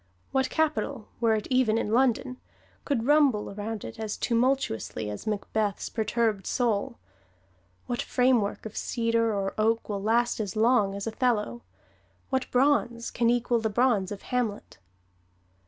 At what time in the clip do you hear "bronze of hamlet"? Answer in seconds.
13.69-14.79